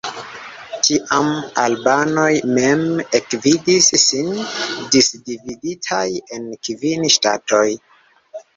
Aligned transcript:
Tiam 0.85 1.27
albanoj 1.63 2.31
mem 2.55 2.87
ekvidis 3.21 3.91
sin 4.05 4.33
disdividitaj 4.97 6.07
en 6.39 6.51
kvin 6.69 7.09
ŝtatoj. 7.19 7.67